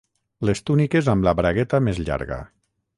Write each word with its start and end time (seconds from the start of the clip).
Les 0.49 0.61
túniques 0.69 1.11
amb 1.15 1.29
la 1.29 1.35
bragueta 1.43 1.85
més 1.91 2.05
llarga. 2.09 2.45